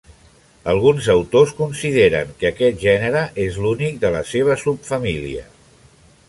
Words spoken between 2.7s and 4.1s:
gènere és l'únic